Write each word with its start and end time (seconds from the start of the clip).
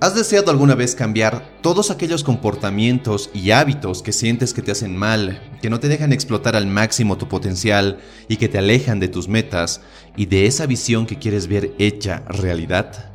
¿Has 0.00 0.14
deseado 0.14 0.52
alguna 0.52 0.76
vez 0.76 0.94
cambiar 0.94 1.58
todos 1.60 1.90
aquellos 1.90 2.22
comportamientos 2.22 3.30
y 3.34 3.50
hábitos 3.50 4.00
que 4.00 4.12
sientes 4.12 4.54
que 4.54 4.62
te 4.62 4.70
hacen 4.70 4.96
mal, 4.96 5.42
que 5.60 5.70
no 5.70 5.80
te 5.80 5.88
dejan 5.88 6.12
explotar 6.12 6.54
al 6.54 6.68
máximo 6.68 7.18
tu 7.18 7.26
potencial 7.26 7.98
y 8.28 8.36
que 8.36 8.48
te 8.48 8.58
alejan 8.58 9.00
de 9.00 9.08
tus 9.08 9.26
metas 9.26 9.80
y 10.16 10.26
de 10.26 10.46
esa 10.46 10.66
visión 10.66 11.04
que 11.04 11.18
quieres 11.18 11.48
ver 11.48 11.74
hecha 11.80 12.22
realidad? 12.28 13.10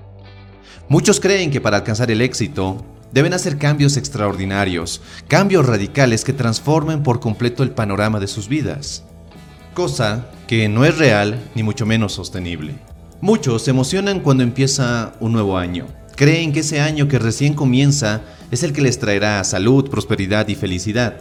Muchos 0.89 1.21
creen 1.21 1.51
que 1.51 1.61
para 1.61 1.77
alcanzar 1.77 2.11
el 2.11 2.19
éxito 2.19 2.85
deben 3.13 3.33
hacer 3.33 3.57
cambios 3.57 3.95
extraordinarios, 3.95 5.01
cambios 5.29 5.65
radicales 5.65 6.25
que 6.25 6.33
transformen 6.33 7.01
por 7.01 7.21
completo 7.21 7.63
el 7.63 7.71
panorama 7.71 8.19
de 8.19 8.27
sus 8.27 8.49
vidas, 8.49 9.05
cosa 9.73 10.27
que 10.47 10.67
no 10.67 10.83
es 10.83 10.97
real 10.97 11.49
ni 11.55 11.63
mucho 11.63 11.85
menos 11.85 12.11
sostenible. 12.11 12.75
Muchos 13.21 13.63
se 13.63 13.71
emocionan 13.71 14.19
cuando 14.19 14.43
empieza 14.43 15.13
un 15.21 15.31
nuevo 15.31 15.57
año 15.57 15.87
Creen 16.15 16.53
que 16.53 16.59
ese 16.59 16.79
año 16.79 17.07
que 17.07 17.17
recién 17.17 17.55
comienza 17.55 18.21
es 18.51 18.61
el 18.63 18.71
que 18.71 18.81
les 18.81 18.99
traerá 18.99 19.43
salud, 19.43 19.89
prosperidad 19.89 20.47
y 20.47 20.55
felicidad, 20.55 21.19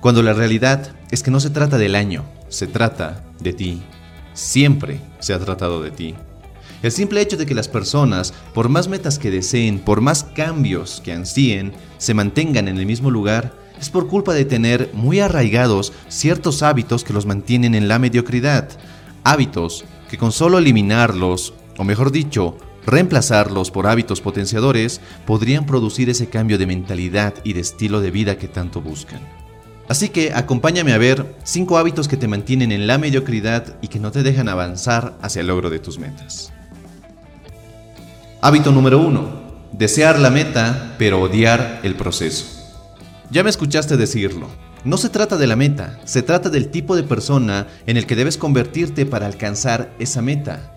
cuando 0.00 0.22
la 0.22 0.32
realidad 0.32 0.92
es 1.10 1.22
que 1.22 1.30
no 1.30 1.38
se 1.38 1.50
trata 1.50 1.78
del 1.78 1.94
año, 1.94 2.24
se 2.48 2.66
trata 2.66 3.24
de 3.40 3.52
ti. 3.52 3.82
Siempre 4.34 5.00
se 5.20 5.34
ha 5.34 5.38
tratado 5.38 5.82
de 5.82 5.92
ti. 5.92 6.14
El 6.82 6.90
simple 6.90 7.20
hecho 7.20 7.36
de 7.36 7.46
que 7.46 7.54
las 7.54 7.68
personas, 7.68 8.34
por 8.52 8.68
más 8.68 8.88
metas 8.88 9.18
que 9.18 9.30
deseen, 9.30 9.78
por 9.78 10.00
más 10.00 10.24
cambios 10.24 11.00
que 11.02 11.12
ansíen, 11.12 11.72
se 11.96 12.12
mantengan 12.12 12.68
en 12.68 12.76
el 12.76 12.86
mismo 12.86 13.10
lugar, 13.10 13.54
es 13.80 13.88
por 13.88 14.08
culpa 14.08 14.34
de 14.34 14.44
tener 14.44 14.90
muy 14.92 15.20
arraigados 15.20 15.92
ciertos 16.08 16.62
hábitos 16.62 17.04
que 17.04 17.12
los 17.12 17.24
mantienen 17.24 17.74
en 17.74 17.88
la 17.88 17.98
mediocridad. 17.98 18.68
Hábitos 19.22 19.84
que 20.10 20.18
con 20.18 20.32
solo 20.32 20.58
eliminarlos, 20.58 21.54
o 21.78 21.84
mejor 21.84 22.12
dicho, 22.12 22.58
Reemplazarlos 22.86 23.70
por 23.70 23.86
hábitos 23.86 24.20
potenciadores 24.20 25.00
podrían 25.26 25.66
producir 25.66 26.10
ese 26.10 26.28
cambio 26.28 26.58
de 26.58 26.66
mentalidad 26.66 27.34
y 27.42 27.54
de 27.54 27.60
estilo 27.60 28.00
de 28.00 28.10
vida 28.10 28.36
que 28.36 28.48
tanto 28.48 28.80
buscan. 28.80 29.20
Así 29.88 30.08
que 30.08 30.32
acompáñame 30.32 30.92
a 30.92 30.98
ver 30.98 31.36
5 31.44 31.76
hábitos 31.78 32.08
que 32.08 32.16
te 32.16 32.28
mantienen 32.28 32.72
en 32.72 32.86
la 32.86 32.98
mediocridad 32.98 33.76
y 33.82 33.88
que 33.88 34.00
no 34.00 34.12
te 34.12 34.22
dejan 34.22 34.48
avanzar 34.48 35.16
hacia 35.20 35.40
el 35.40 35.48
logro 35.48 35.70
de 35.70 35.78
tus 35.78 35.98
metas. 35.98 36.52
Hábito 38.40 38.72
número 38.72 38.98
1. 38.98 39.44
Desear 39.72 40.18
la 40.18 40.30
meta, 40.30 40.94
pero 40.98 41.20
odiar 41.20 41.80
el 41.82 41.96
proceso. 41.96 42.44
Ya 43.30 43.42
me 43.42 43.50
escuchaste 43.50 43.96
decirlo. 43.96 44.48
No 44.84 44.98
se 44.98 45.08
trata 45.08 45.38
de 45.38 45.46
la 45.46 45.56
meta, 45.56 45.98
se 46.04 46.22
trata 46.22 46.50
del 46.50 46.68
tipo 46.68 46.94
de 46.94 47.02
persona 47.02 47.66
en 47.86 47.96
el 47.96 48.06
que 48.06 48.16
debes 48.16 48.36
convertirte 48.36 49.06
para 49.06 49.24
alcanzar 49.24 49.90
esa 49.98 50.20
meta. 50.20 50.73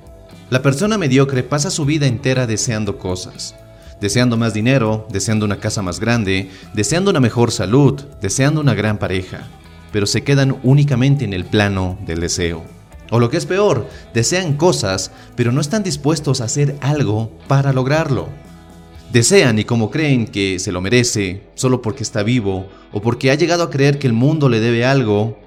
La 0.50 0.62
persona 0.62 0.98
mediocre 0.98 1.44
pasa 1.44 1.70
su 1.70 1.84
vida 1.84 2.08
entera 2.08 2.48
deseando 2.48 2.98
cosas, 2.98 3.54
deseando 4.00 4.38
más 4.38 4.54
dinero, 4.54 5.06
deseando 5.12 5.44
una 5.44 5.60
casa 5.60 5.82
más 5.82 6.00
grande, 6.00 6.50
deseando 6.74 7.12
una 7.12 7.20
mejor 7.20 7.52
salud, 7.52 8.02
deseando 8.22 8.62
una 8.62 8.74
gran 8.74 8.98
pareja, 8.98 9.46
pero 9.92 10.06
se 10.06 10.24
quedan 10.24 10.58
únicamente 10.64 11.26
en 11.26 11.34
el 11.34 11.44
plano 11.44 12.00
del 12.06 12.22
deseo. 12.22 12.64
O 13.12 13.20
lo 13.20 13.30
que 13.30 13.36
es 13.36 13.46
peor, 13.46 13.90
desean 14.14 14.54
cosas, 14.54 15.12
pero 15.36 15.52
no 15.52 15.60
están 15.60 15.84
dispuestos 15.84 16.40
a 16.40 16.46
hacer 16.46 16.78
algo 16.80 17.30
para 17.50 17.74
lograrlo. 17.74 18.30
Desean 19.12 19.60
y 19.60 19.66
como 19.66 19.92
creen 19.92 20.28
que 20.28 20.60
se 20.60 20.72
lo 20.72 20.80
merece, 20.80 21.44
solo 21.56 21.82
porque 21.82 22.04
está 22.04 22.24
vivo, 22.24 22.70
o 22.94 23.02
porque 23.02 23.32
ha 23.32 23.36
llegado 23.36 23.64
a 23.64 23.70
creer 23.70 24.00
que 24.00 24.08
el 24.08 24.14
mundo 24.14 24.48
le 24.48 24.62
debe 24.62 24.86
algo, 24.86 25.38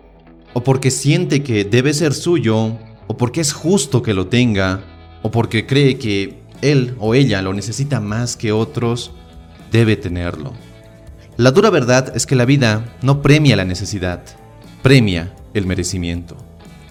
o 0.53 0.63
porque 0.63 0.91
siente 0.91 1.43
que 1.43 1.65
debe 1.65 1.95
ser 1.95 2.13
suyo, 2.13 2.77
o 3.07 3.17
porque 3.17 3.41
es 3.41 3.55
justo 3.55 4.03
que 4.03 4.15
lo 4.15 4.27
tenga, 4.27 4.90
o 5.23 5.31
porque 5.31 5.67
cree 5.67 5.99
que 5.99 6.41
él 6.63 6.95
o 6.99 7.15
ella 7.15 7.43
lo 7.43 7.53
necesita 7.53 8.01
más 8.01 8.37
que 8.37 8.53
otros, 8.53 9.13
debe 9.71 9.97
tenerlo. 9.97 10.53
La 11.37 11.53
dura 11.53 11.71
verdad 11.71 12.13
es 12.15 12.27
que 12.27 12.37
la 12.37 12.45
vida 12.45 12.97
no 13.03 13.23
premia 13.23 13.57
la 13.57 13.65
necesidad, 13.65 14.23
premia 14.83 15.35
el 15.55 15.67
merecimiento. 15.67 16.37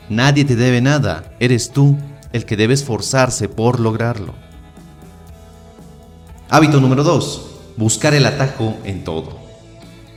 Nadie 0.10 0.46
te 0.46 0.56
debe 0.56 0.82
nada, 0.82 1.36
eres 1.40 1.72
tú 1.72 1.98
el 2.34 2.46
que 2.46 2.58
debe 2.58 2.74
esforzarse 2.74 3.48
por 3.48 3.80
lograrlo. 3.80 4.34
Hábito 6.50 6.80
número 6.80 7.04
2. 7.04 7.46
Buscar 7.78 8.14
el 8.16 8.26
atajo 8.26 8.76
en 8.84 9.04
todo. 9.04 9.38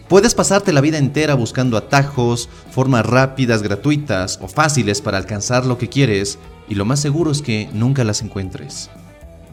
Puedes 0.09 0.35
pasarte 0.35 0.73
la 0.73 0.81
vida 0.81 0.99
entera 0.99 1.35
buscando 1.35 1.77
atajos, 1.77 2.49
formas 2.71 3.05
rápidas, 3.05 3.63
gratuitas 3.63 4.39
o 4.43 4.49
fáciles 4.49 5.01
para 5.01 5.19
alcanzar 5.19 5.65
lo 5.65 5.79
que 5.79 5.89
quieres 5.89 6.39
y 6.69 6.75
lo 6.75 6.85
más 6.85 7.01
seguro 7.01 7.31
es 7.31 7.43
que 7.43 7.69
nunca 7.73 8.05
las 8.05 8.23
encuentres. 8.23 8.91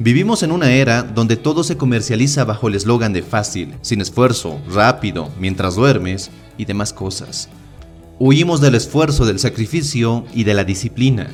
Vivimos 0.01 0.43
en 0.43 0.53
una 0.53 0.71
era 0.71 1.03
donde 1.03 1.35
todo 1.35 1.63
se 1.63 1.75
comercializa 1.75 2.45
bajo 2.45 2.69
el 2.69 2.75
eslogan 2.75 3.11
de 3.11 3.21
fácil, 3.21 3.75
sin 3.81 3.99
esfuerzo, 3.99 4.57
rápido, 4.71 5.29
mientras 5.39 5.75
duermes 5.75 6.31
y 6.57 6.63
demás 6.63 6.93
cosas. 6.93 7.49
Huimos 8.17 8.61
del 8.61 8.75
esfuerzo, 8.75 9.25
del 9.25 9.39
sacrificio 9.39 10.25
y 10.33 10.45
de 10.45 10.53
la 10.53 10.63
disciplina. 10.63 11.27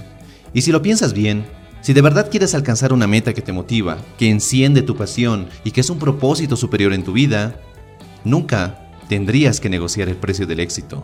Y 0.54 0.62
si 0.62 0.72
lo 0.72 0.82
piensas 0.82 1.14
bien, 1.14 1.46
si 1.82 1.94
de 1.94 2.02
verdad 2.02 2.32
quieres 2.32 2.56
alcanzar 2.56 2.92
una 2.92 3.06
meta 3.06 3.34
que 3.36 3.44
te 3.44 3.54
motiva, 3.54 4.00
que 4.18 4.32
enciende 4.32 4.82
tu 4.82 4.96
pasión 4.96 5.48
y 5.64 5.70
que 5.70 5.82
es 5.82 5.90
un 5.92 6.00
propósito 6.00 6.56
superior 6.56 6.94
en 6.94 7.04
tu 7.04 7.14
vida, 7.14 7.62
nunca 8.24 8.90
tendrías 9.08 9.60
que 9.60 9.70
negociar 9.70 10.10
el 10.10 10.16
precio 10.16 10.48
del 10.48 10.60
éxito. 10.60 11.04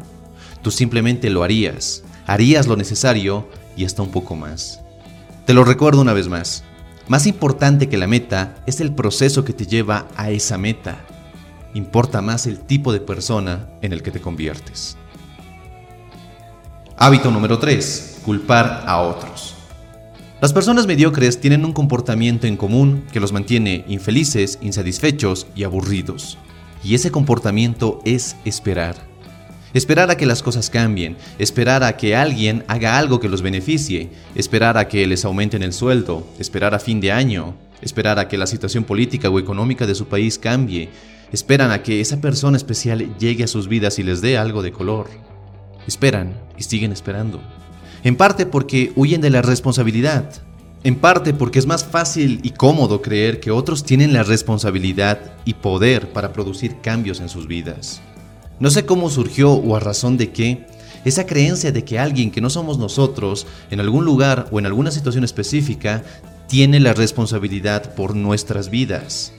Tú 0.64 0.72
simplemente 0.72 1.30
lo 1.30 1.44
harías, 1.44 2.04
harías 2.26 2.66
lo 2.66 2.76
necesario 2.76 3.48
y 3.76 3.86
hasta 3.86 4.02
un 4.02 4.12
poco 4.12 4.36
más. 4.36 4.82
Te 5.46 5.54
lo 5.54 5.64
recuerdo 5.64 6.02
una 6.02 6.14
vez 6.14 6.28
más. 6.28 6.64
Más 7.08 7.28
importante 7.28 7.90
que 7.90 7.98
la 7.98 8.08
meta 8.08 8.56
es 8.66 8.80
el 8.80 8.94
proceso 8.94 9.44
que 9.44 9.54
te 9.54 9.66
lleva 9.66 10.08
a 10.16 10.30
esa 10.30 10.58
meta. 10.58 11.00
Importa 11.74 12.22
más 12.22 12.48
el 12.48 12.60
tipo 12.60 12.94
de 12.94 13.00
persona 13.00 13.68
en 13.82 13.94
el 13.94 14.04
que 14.04 14.12
te 14.12 14.22
conviertes. 14.22 14.98
Hábito 16.98 17.32
número 17.32 17.60
3. 17.60 18.22
Culpar 18.24 18.84
a 18.86 19.02
otros. 19.02 19.56
Las 20.42 20.54
personas 20.54 20.88
mediocres 20.88 21.40
tienen 21.40 21.66
un 21.66 21.74
comportamiento 21.74 22.48
en 22.48 22.58
común 22.58 23.06
que 23.12 23.20
los 23.20 23.32
mantiene 23.32 23.86
infelices, 23.88 24.58
insatisfechos 24.62 25.48
y 25.56 25.64
aburridos. 25.64 26.38
Y 26.84 26.96
ese 26.96 27.12
comportamiento 27.12 28.00
es 28.06 28.36
esperar. 28.44 29.11
Esperar 29.74 30.12
a 30.12 30.18
que 30.18 30.26
las 30.26 30.44
cosas 30.44 30.70
cambien, 30.70 31.16
esperar 31.40 31.84
a 31.84 31.96
que 31.96 32.16
alguien 32.16 32.66
haga 32.68 32.98
algo 32.98 33.22
que 33.22 33.30
los 33.30 33.42
beneficie, 33.42 34.10
esperar 34.36 34.78
a 34.78 34.90
que 34.90 35.08
les 35.08 35.24
aumenten 35.24 35.64
el 35.64 35.72
sueldo, 35.72 36.28
esperar 36.40 36.74
a 36.74 36.80
fin 36.80 37.00
de 37.00 37.14
año, 37.14 37.56
esperar 37.82 38.20
a 38.20 38.28
que 38.28 38.38
la 38.38 38.48
situación 38.48 38.84
política 38.84 39.30
o 39.30 39.40
económica 39.40 39.88
de 39.88 39.96
su 39.96 40.08
país 40.08 40.38
cambie, 40.38 40.90
esperan 41.32 41.72
a 41.72 41.84
que 41.84 42.02
esa 42.02 42.20
persona 42.20 42.58
especial 42.58 43.18
llegue 43.18 43.46
a 43.46 43.48
sus 43.48 43.70
vidas 43.70 43.98
y 43.98 44.04
les 44.04 44.22
dé 44.22 44.38
algo 44.38 44.62
de 44.62 44.74
color. 44.74 45.10
Esperan 45.88 46.34
y 46.58 46.64
siguen 46.64 46.92
esperando. 46.92 47.42
En 48.04 48.18
parte 48.18 48.46
porque 48.46 48.92
huyen 48.96 49.22
de 49.22 49.30
la 49.30 49.42
responsabilidad, 49.42 50.30
en 50.84 50.96
parte 50.96 51.34
porque 51.34 51.60
es 51.60 51.66
más 51.66 51.86
fácil 51.86 52.40
y 52.44 52.52
cómodo 52.52 53.02
creer 53.02 53.40
que 53.40 53.52
otros 53.52 53.84
tienen 53.84 54.14
la 54.14 54.24
responsabilidad 54.24 55.20
y 55.46 55.54
poder 55.54 56.12
para 56.12 56.34
producir 56.34 56.82
cambios 56.82 57.20
en 57.20 57.30
sus 57.30 57.48
vidas. 57.48 58.02
No 58.62 58.70
sé 58.70 58.86
cómo 58.86 59.10
surgió 59.10 59.54
o 59.54 59.76
a 59.76 59.80
razón 59.80 60.18
de 60.18 60.32
qué, 60.32 60.68
esa 61.04 61.26
creencia 61.26 61.72
de 61.72 61.84
que 61.84 61.98
alguien 61.98 62.30
que 62.30 62.42
no 62.42 62.52
somos 62.52 62.78
nosotros, 62.78 63.48
en 63.72 63.80
algún 63.80 64.06
lugar 64.06 64.50
o 64.52 64.60
en 64.60 64.68
alguna 64.68 64.92
situación 64.92 65.24
específica, 65.24 66.04
tiene 66.48 66.80
la 66.80 66.94
responsabilidad 66.94 67.96
por 67.96 68.16
nuestras 68.16 68.70
vidas. 68.70 69.34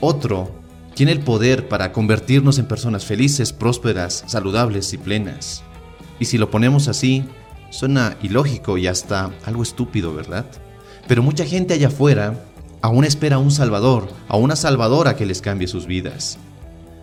Otro 0.00 0.50
tiene 0.94 1.12
el 1.12 1.20
poder 1.20 1.68
para 1.68 1.92
convertirnos 1.92 2.58
en 2.58 2.66
personas 2.66 3.04
felices, 3.04 3.52
prósperas, 3.52 4.24
saludables 4.26 4.90
y 4.94 4.96
plenas. 4.96 5.62
Y 6.18 6.24
si 6.24 6.38
lo 6.38 6.50
ponemos 6.50 6.88
así, 6.88 7.24
suena 7.68 8.16
ilógico 8.22 8.78
y 8.78 8.86
hasta 8.86 9.32
algo 9.44 9.62
estúpido, 9.64 10.14
¿verdad? 10.14 10.46
Pero 11.06 11.22
mucha 11.22 11.44
gente 11.44 11.74
allá 11.74 11.88
afuera 11.88 12.46
aún 12.80 13.04
espera 13.04 13.36
a 13.36 13.38
un 13.38 13.50
Salvador, 13.50 14.08
a 14.28 14.38
una 14.38 14.56
Salvadora 14.56 15.14
que 15.14 15.26
les 15.26 15.42
cambie 15.42 15.68
sus 15.68 15.84
vidas. 15.84 16.38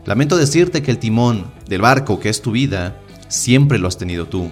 Lamento 0.06 0.38
decirte 0.38 0.82
que 0.82 0.92
el 0.92 1.00
timón 1.00 1.52
del 1.68 1.82
barco 1.82 2.20
que 2.20 2.30
es 2.30 2.42
tu 2.42 2.52
vida 2.52 3.00
siempre 3.28 3.80
lo 3.80 3.88
has 3.88 3.98
tenido 3.98 4.28
tú. 4.28 4.52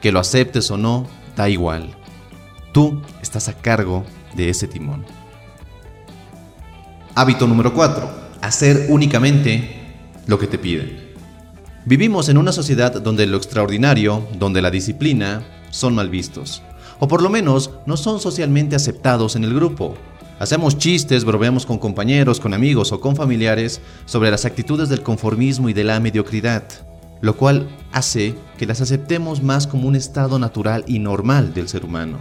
Que 0.00 0.12
lo 0.12 0.20
aceptes 0.20 0.70
o 0.70 0.76
no, 0.76 1.06
da 1.36 1.48
igual. 1.48 1.96
Tú 2.72 3.02
estás 3.22 3.48
a 3.48 3.54
cargo 3.54 4.04
de 4.34 4.50
ese 4.50 4.68
timón. 4.68 5.04
Hábito 7.14 7.46
número 7.46 7.72
4. 7.74 8.10
Hacer 8.40 8.86
únicamente 8.88 9.96
lo 10.26 10.38
que 10.38 10.46
te 10.46 10.58
piden. 10.58 11.14
Vivimos 11.84 12.28
en 12.28 12.38
una 12.38 12.52
sociedad 12.52 13.00
donde 13.00 13.26
lo 13.26 13.36
extraordinario, 13.36 14.26
donde 14.38 14.62
la 14.62 14.70
disciplina, 14.70 15.44
son 15.70 15.94
mal 15.94 16.10
vistos 16.10 16.62
o 16.98 17.08
por 17.08 17.22
lo 17.22 17.30
menos 17.30 17.70
no 17.86 17.96
son 17.96 18.20
socialmente 18.20 18.76
aceptados 18.76 19.36
en 19.36 19.44
el 19.44 19.54
grupo. 19.54 19.96
Hacemos 20.38 20.76
chistes, 20.76 21.24
bromeamos 21.24 21.64
con 21.64 21.78
compañeros, 21.78 22.40
con 22.40 22.52
amigos 22.52 22.92
o 22.92 23.00
con 23.00 23.16
familiares 23.16 23.80
sobre 24.04 24.30
las 24.30 24.44
actitudes 24.44 24.90
del 24.90 25.02
conformismo 25.02 25.70
y 25.70 25.72
de 25.72 25.82
la 25.82 25.98
mediocridad, 25.98 26.62
lo 27.22 27.38
cual 27.38 27.66
hace 27.90 28.34
que 28.58 28.66
las 28.66 28.82
aceptemos 28.82 29.42
más 29.42 29.66
como 29.66 29.88
un 29.88 29.96
estado 29.96 30.38
natural 30.38 30.84
y 30.86 30.98
normal 30.98 31.54
del 31.54 31.68
ser 31.68 31.86
humano. 31.86 32.18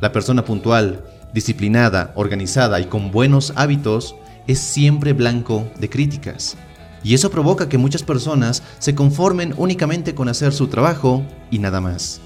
La 0.00 0.12
persona 0.12 0.44
puntual, 0.44 1.04
disciplinada, 1.34 2.12
organizada 2.14 2.78
y 2.78 2.84
con 2.84 3.10
buenos 3.10 3.52
hábitos 3.56 4.14
es 4.46 4.60
siempre 4.60 5.12
blanco 5.12 5.68
de 5.80 5.90
críticas. 5.90 6.56
Y 7.02 7.14
eso 7.14 7.32
provoca 7.32 7.68
que 7.68 7.78
muchas 7.78 8.04
personas 8.04 8.62
se 8.78 8.94
conformen 8.94 9.54
únicamente 9.56 10.14
con 10.14 10.28
hacer 10.28 10.52
su 10.52 10.68
trabajo 10.68 11.24
y 11.50 11.58
nada 11.58 11.80
más. 11.80 12.20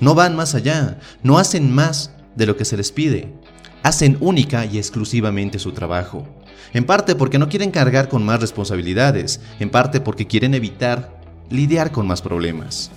No 0.00 0.14
van 0.14 0.36
más 0.36 0.54
allá, 0.54 0.98
no 1.22 1.38
hacen 1.38 1.74
más 1.74 2.10
de 2.34 2.44
lo 2.44 2.58
que 2.58 2.66
se 2.66 2.76
les 2.76 2.92
pide. 2.92 3.32
Hacen 3.86 4.16
única 4.18 4.66
y 4.66 4.78
exclusivamente 4.78 5.60
su 5.60 5.70
trabajo. 5.70 6.26
En 6.72 6.86
parte 6.86 7.14
porque 7.14 7.38
no 7.38 7.48
quieren 7.48 7.70
cargar 7.70 8.08
con 8.08 8.24
más 8.24 8.40
responsabilidades, 8.40 9.40
en 9.60 9.70
parte 9.70 10.00
porque 10.00 10.26
quieren 10.26 10.54
evitar 10.54 11.20
lidiar 11.50 11.92
con 11.92 12.04
más 12.04 12.20
problemas. 12.20 12.90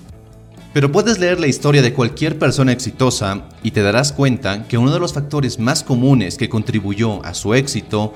Pero 0.74 0.92
puedes 0.92 1.20
leer 1.20 1.40
la 1.40 1.46
historia 1.46 1.84
de 1.84 1.94
cualquier 1.94 2.40
persona 2.40 2.72
exitosa 2.72 3.50
y 3.62 3.70
te 3.70 3.84
darás 3.84 4.12
cuenta 4.12 4.68
que 4.68 4.80
uno 4.80 4.92
de 4.92 5.00
los 5.00 5.14
factores 5.14 5.60
más 5.60 5.84
comunes 5.84 6.38
que 6.38 6.50
contribuyó 6.50 7.24
a 7.24 7.36
su 7.36 7.54
éxito 7.54 8.16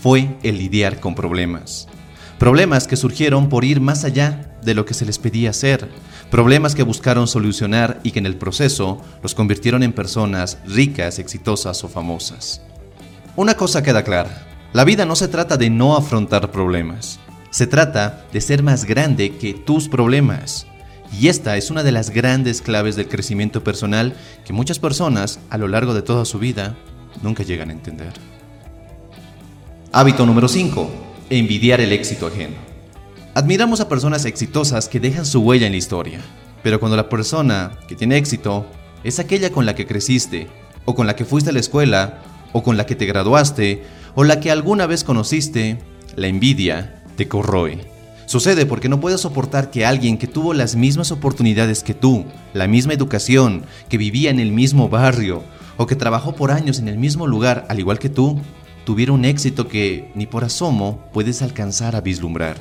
fue 0.00 0.36
el 0.44 0.58
lidiar 0.58 1.00
con 1.00 1.16
problemas. 1.16 1.88
Problemas 2.44 2.86
que 2.86 2.98
surgieron 2.98 3.48
por 3.48 3.64
ir 3.64 3.80
más 3.80 4.04
allá 4.04 4.54
de 4.62 4.74
lo 4.74 4.84
que 4.84 4.92
se 4.92 5.06
les 5.06 5.18
pedía 5.18 5.48
hacer. 5.48 5.88
Problemas 6.30 6.74
que 6.74 6.82
buscaron 6.82 7.26
solucionar 7.26 8.00
y 8.02 8.10
que 8.10 8.18
en 8.18 8.26
el 8.26 8.36
proceso 8.36 9.00
los 9.22 9.34
convirtieron 9.34 9.82
en 9.82 9.94
personas 9.94 10.58
ricas, 10.66 11.18
exitosas 11.18 11.82
o 11.84 11.88
famosas. 11.88 12.60
Una 13.34 13.54
cosa 13.54 13.82
queda 13.82 14.04
clara. 14.04 14.46
La 14.74 14.84
vida 14.84 15.06
no 15.06 15.16
se 15.16 15.28
trata 15.28 15.56
de 15.56 15.70
no 15.70 15.96
afrontar 15.96 16.50
problemas. 16.50 17.18
Se 17.48 17.66
trata 17.66 18.26
de 18.30 18.42
ser 18.42 18.62
más 18.62 18.84
grande 18.84 19.38
que 19.38 19.54
tus 19.54 19.88
problemas. 19.88 20.66
Y 21.18 21.28
esta 21.28 21.56
es 21.56 21.70
una 21.70 21.82
de 21.82 21.92
las 21.92 22.10
grandes 22.10 22.60
claves 22.60 22.94
del 22.94 23.08
crecimiento 23.08 23.64
personal 23.64 24.12
que 24.44 24.52
muchas 24.52 24.78
personas 24.78 25.40
a 25.48 25.56
lo 25.56 25.66
largo 25.66 25.94
de 25.94 26.02
toda 26.02 26.26
su 26.26 26.38
vida 26.38 26.76
nunca 27.22 27.42
llegan 27.42 27.70
a 27.70 27.72
entender. 27.72 28.12
Hábito 29.92 30.26
número 30.26 30.46
5 30.46 31.03
envidiar 31.30 31.80
el 31.80 31.92
éxito 31.92 32.26
ajeno. 32.26 32.56
Admiramos 33.34 33.80
a 33.80 33.88
personas 33.88 34.24
exitosas 34.24 34.88
que 34.88 35.00
dejan 35.00 35.26
su 35.26 35.40
huella 35.40 35.66
en 35.66 35.72
la 35.72 35.78
historia, 35.78 36.20
pero 36.62 36.78
cuando 36.78 36.96
la 36.96 37.08
persona 37.08 37.78
que 37.88 37.96
tiene 37.96 38.16
éxito 38.16 38.66
es 39.02 39.18
aquella 39.18 39.50
con 39.50 39.66
la 39.66 39.74
que 39.74 39.86
creciste, 39.86 40.48
o 40.84 40.94
con 40.94 41.06
la 41.06 41.16
que 41.16 41.24
fuiste 41.24 41.50
a 41.50 41.52
la 41.52 41.60
escuela, 41.60 42.22
o 42.52 42.62
con 42.62 42.76
la 42.76 42.86
que 42.86 42.94
te 42.94 43.06
graduaste, 43.06 43.82
o 44.14 44.24
la 44.24 44.40
que 44.40 44.50
alguna 44.50 44.86
vez 44.86 45.04
conociste, 45.04 45.78
la 46.16 46.28
envidia 46.28 47.02
te 47.16 47.26
corroe. 47.28 47.80
Sucede 48.26 48.64
porque 48.64 48.88
no 48.88 49.00
puedes 49.00 49.20
soportar 49.20 49.70
que 49.70 49.84
alguien 49.84 50.16
que 50.16 50.26
tuvo 50.26 50.54
las 50.54 50.76
mismas 50.76 51.10
oportunidades 51.10 51.82
que 51.82 51.94
tú, 51.94 52.24
la 52.54 52.66
misma 52.66 52.94
educación, 52.94 53.64
que 53.88 53.98
vivía 53.98 54.30
en 54.30 54.40
el 54.40 54.52
mismo 54.52 54.88
barrio, 54.88 55.42
o 55.76 55.86
que 55.86 55.96
trabajó 55.96 56.34
por 56.34 56.50
años 56.50 56.78
en 56.78 56.88
el 56.88 56.96
mismo 56.96 57.26
lugar 57.26 57.66
al 57.68 57.80
igual 57.80 57.98
que 57.98 58.08
tú, 58.08 58.40
tuviera 58.84 59.12
un 59.12 59.24
éxito 59.24 59.68
que 59.68 60.10
ni 60.14 60.26
por 60.26 60.44
asomo 60.44 61.00
puedes 61.12 61.42
alcanzar 61.42 61.96
a 61.96 62.00
vislumbrar. 62.00 62.56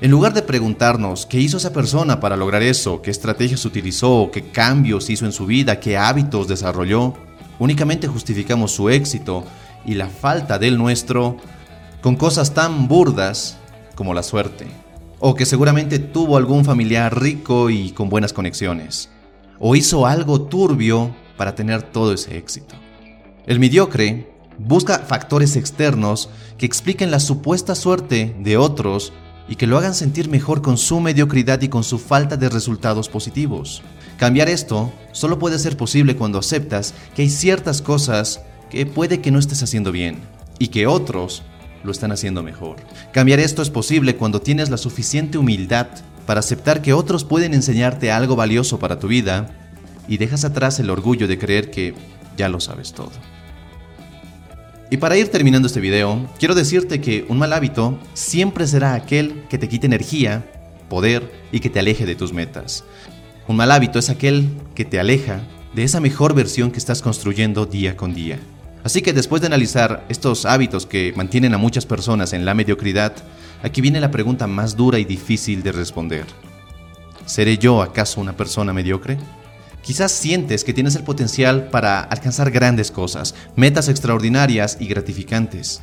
En 0.00 0.10
lugar 0.10 0.34
de 0.34 0.42
preguntarnos 0.42 1.24
qué 1.24 1.40
hizo 1.40 1.56
esa 1.56 1.72
persona 1.72 2.20
para 2.20 2.36
lograr 2.36 2.62
eso, 2.62 3.00
qué 3.00 3.10
estrategias 3.10 3.64
utilizó, 3.64 4.30
qué 4.32 4.42
cambios 4.50 5.08
hizo 5.08 5.24
en 5.24 5.32
su 5.32 5.46
vida, 5.46 5.80
qué 5.80 5.96
hábitos 5.96 6.48
desarrolló, 6.48 7.14
únicamente 7.58 8.08
justificamos 8.08 8.72
su 8.72 8.90
éxito 8.90 9.44
y 9.86 9.94
la 9.94 10.08
falta 10.08 10.58
del 10.58 10.78
nuestro 10.78 11.36
con 12.02 12.16
cosas 12.16 12.52
tan 12.52 12.88
burdas 12.88 13.56
como 13.94 14.12
la 14.14 14.22
suerte, 14.22 14.66
o 15.20 15.34
que 15.34 15.46
seguramente 15.46 15.98
tuvo 15.98 16.36
algún 16.36 16.64
familiar 16.64 17.18
rico 17.18 17.70
y 17.70 17.92
con 17.92 18.08
buenas 18.08 18.32
conexiones, 18.32 19.10
o 19.58 19.76
hizo 19.76 20.06
algo 20.06 20.42
turbio 20.42 21.14
para 21.36 21.54
tener 21.54 21.82
todo 21.82 22.12
ese 22.12 22.36
éxito. 22.36 22.74
El 23.46 23.60
mediocre 23.60 24.33
Busca 24.58 25.00
factores 25.00 25.56
externos 25.56 26.28
que 26.58 26.66
expliquen 26.66 27.10
la 27.10 27.20
supuesta 27.20 27.74
suerte 27.74 28.36
de 28.40 28.56
otros 28.56 29.12
y 29.48 29.56
que 29.56 29.66
lo 29.66 29.76
hagan 29.76 29.94
sentir 29.94 30.28
mejor 30.28 30.62
con 30.62 30.78
su 30.78 31.00
mediocridad 31.00 31.60
y 31.62 31.68
con 31.68 31.84
su 31.84 31.98
falta 31.98 32.36
de 32.36 32.48
resultados 32.48 33.08
positivos. 33.08 33.82
Cambiar 34.18 34.48
esto 34.48 34.92
solo 35.12 35.38
puede 35.38 35.58
ser 35.58 35.76
posible 35.76 36.16
cuando 36.16 36.38
aceptas 36.38 36.94
que 37.14 37.22
hay 37.22 37.30
ciertas 37.30 37.82
cosas 37.82 38.40
que 38.70 38.86
puede 38.86 39.20
que 39.20 39.30
no 39.30 39.38
estés 39.38 39.62
haciendo 39.62 39.92
bien 39.92 40.18
y 40.58 40.68
que 40.68 40.86
otros 40.86 41.42
lo 41.82 41.90
están 41.90 42.12
haciendo 42.12 42.42
mejor. 42.42 42.76
Cambiar 43.12 43.40
esto 43.40 43.60
es 43.60 43.70
posible 43.70 44.16
cuando 44.16 44.40
tienes 44.40 44.70
la 44.70 44.78
suficiente 44.78 45.36
humildad 45.36 45.88
para 46.26 46.40
aceptar 46.40 46.80
que 46.80 46.94
otros 46.94 47.24
pueden 47.24 47.52
enseñarte 47.52 48.10
algo 48.10 48.36
valioso 48.36 48.78
para 48.78 48.98
tu 48.98 49.08
vida 49.08 49.50
y 50.08 50.16
dejas 50.16 50.44
atrás 50.44 50.78
el 50.80 50.90
orgullo 50.90 51.28
de 51.28 51.38
creer 51.38 51.70
que 51.70 51.94
ya 52.36 52.48
lo 52.48 52.60
sabes 52.60 52.92
todo. 52.92 53.12
Y 54.90 54.98
para 54.98 55.16
ir 55.16 55.28
terminando 55.28 55.66
este 55.66 55.80
video, 55.80 56.28
quiero 56.38 56.54
decirte 56.54 57.00
que 57.00 57.24
un 57.28 57.38
mal 57.38 57.52
hábito 57.52 57.98
siempre 58.12 58.66
será 58.66 58.94
aquel 58.94 59.44
que 59.48 59.58
te 59.58 59.68
quite 59.68 59.86
energía, 59.86 60.44
poder 60.88 61.30
y 61.50 61.60
que 61.60 61.70
te 61.70 61.78
aleje 61.78 62.06
de 62.06 62.14
tus 62.14 62.32
metas. 62.32 62.84
Un 63.48 63.56
mal 63.56 63.72
hábito 63.72 63.98
es 63.98 64.10
aquel 64.10 64.48
que 64.74 64.84
te 64.84 65.00
aleja 65.00 65.40
de 65.74 65.84
esa 65.84 66.00
mejor 66.00 66.34
versión 66.34 66.70
que 66.70 66.78
estás 66.78 67.02
construyendo 67.02 67.66
día 67.66 67.96
con 67.96 68.14
día. 68.14 68.38
Así 68.84 69.00
que 69.00 69.14
después 69.14 69.40
de 69.40 69.46
analizar 69.46 70.04
estos 70.10 70.44
hábitos 70.44 70.84
que 70.86 71.14
mantienen 71.16 71.54
a 71.54 71.58
muchas 71.58 71.86
personas 71.86 72.34
en 72.34 72.44
la 72.44 72.54
mediocridad, 72.54 73.14
aquí 73.62 73.80
viene 73.80 74.00
la 74.00 74.10
pregunta 74.10 74.46
más 74.46 74.76
dura 74.76 74.98
y 74.98 75.04
difícil 75.04 75.62
de 75.62 75.72
responder. 75.72 76.26
¿Seré 77.24 77.56
yo 77.56 77.80
acaso 77.80 78.20
una 78.20 78.36
persona 78.36 78.74
mediocre? 78.74 79.16
Quizás 79.84 80.12
sientes 80.12 80.64
que 80.64 80.72
tienes 80.72 80.96
el 80.96 81.04
potencial 81.04 81.68
para 81.68 82.00
alcanzar 82.00 82.50
grandes 82.50 82.90
cosas, 82.90 83.34
metas 83.54 83.90
extraordinarias 83.90 84.78
y 84.80 84.86
gratificantes. 84.86 85.82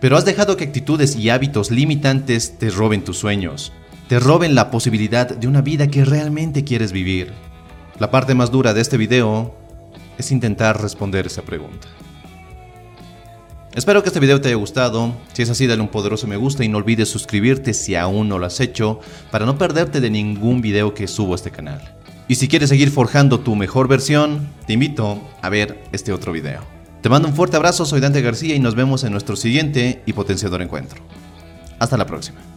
Pero 0.00 0.16
has 0.16 0.24
dejado 0.24 0.56
que 0.56 0.64
actitudes 0.64 1.14
y 1.14 1.30
hábitos 1.30 1.70
limitantes 1.70 2.58
te 2.58 2.70
roben 2.70 3.04
tus 3.04 3.18
sueños, 3.18 3.72
te 4.08 4.18
roben 4.18 4.56
la 4.56 4.72
posibilidad 4.72 5.28
de 5.28 5.46
una 5.46 5.60
vida 5.60 5.86
que 5.86 6.04
realmente 6.04 6.64
quieres 6.64 6.90
vivir. 6.90 7.32
La 8.00 8.10
parte 8.10 8.34
más 8.34 8.50
dura 8.50 8.74
de 8.74 8.80
este 8.80 8.96
video 8.96 9.54
es 10.18 10.32
intentar 10.32 10.82
responder 10.82 11.26
esa 11.26 11.42
pregunta. 11.42 11.86
Espero 13.76 14.02
que 14.02 14.08
este 14.08 14.20
video 14.20 14.40
te 14.40 14.48
haya 14.48 14.56
gustado, 14.56 15.14
si 15.34 15.42
es 15.42 15.50
así 15.50 15.68
dale 15.68 15.82
un 15.82 15.88
poderoso 15.88 16.26
me 16.26 16.36
gusta 16.36 16.64
y 16.64 16.68
no 16.68 16.78
olvides 16.78 17.10
suscribirte 17.10 17.74
si 17.74 17.94
aún 17.94 18.28
no 18.28 18.40
lo 18.40 18.46
has 18.46 18.58
hecho 18.58 18.98
para 19.30 19.46
no 19.46 19.56
perderte 19.56 20.00
de 20.00 20.10
ningún 20.10 20.62
video 20.62 20.94
que 20.94 21.06
subo 21.06 21.34
a 21.34 21.36
este 21.36 21.52
canal. 21.52 21.96
Y 22.28 22.34
si 22.34 22.48
quieres 22.48 22.70
seguir 22.70 22.90
forjando 22.90 23.40
tu 23.40 23.54
mejor 23.54 23.86
versión, 23.86 24.48
te 24.66 24.72
invito 24.72 25.20
a 25.42 25.48
ver 25.48 25.84
este 25.92 26.12
otro 26.12 26.32
video. 26.32 26.60
Te 27.00 27.08
mando 27.08 27.28
un 27.28 27.34
fuerte 27.34 27.56
abrazo, 27.56 27.84
soy 27.84 28.00
Dante 28.00 28.20
García 28.20 28.56
y 28.56 28.60
nos 28.60 28.74
vemos 28.74 29.04
en 29.04 29.12
nuestro 29.12 29.36
siguiente 29.36 30.02
y 30.06 30.12
potenciador 30.12 30.60
encuentro. 30.60 31.02
Hasta 31.78 31.96
la 31.96 32.06
próxima. 32.06 32.55